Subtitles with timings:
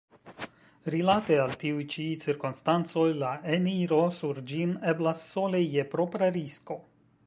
[0.93, 6.85] Rilate al tiuj ĉi cirkonstancoj la eniro sur ĝin eblas sole je propra risko.